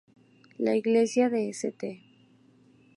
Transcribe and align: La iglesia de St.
La 0.57 0.75
iglesia 0.75 1.29
de 1.29 1.47
St. 1.51 2.01